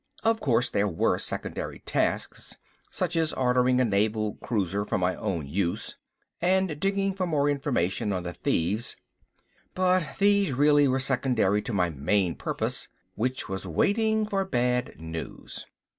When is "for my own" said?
4.83-5.45